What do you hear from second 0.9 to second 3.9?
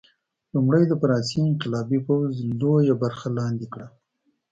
فرانسې انقلابي پوځ لویه برخه لاندې کړه.